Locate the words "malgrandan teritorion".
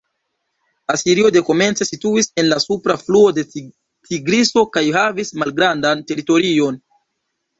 5.43-6.81